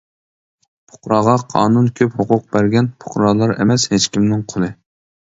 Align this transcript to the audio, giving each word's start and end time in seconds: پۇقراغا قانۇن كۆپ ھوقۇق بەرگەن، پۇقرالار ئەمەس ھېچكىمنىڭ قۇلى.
پۇقراغا 0.93 1.35
قانۇن 1.51 1.89
كۆپ 1.99 2.15
ھوقۇق 2.21 2.47
بەرگەن، 2.55 2.87
پۇقرالار 3.05 3.55
ئەمەس 3.59 3.87
ھېچكىمنىڭ 3.93 4.43
قۇلى. 4.55 4.71